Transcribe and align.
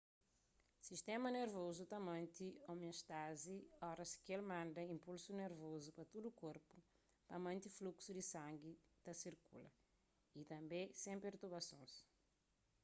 sistéma 0.87 1.29
nervozu 1.39 1.83
ta 1.91 1.99
mante 2.09 2.45
omiostázi 2.71 3.57
oras 3.91 4.11
ki 4.23 4.29
el 4.37 4.43
manda 4.53 4.81
inpulsus 4.93 5.37
nervozu 5.43 5.89
pa 5.97 6.03
tudu 6.11 6.29
korpu 6.43 6.77
pa 7.27 7.35
mante 7.45 7.67
fluksu 7.77 8.09
di 8.15 8.23
sangi 8.33 8.73
ta 9.03 9.11
sirkula 9.23 9.69
y 10.39 10.41
tanbê 10.51 10.81
sen 11.01 11.17
pertubasons 11.25 11.93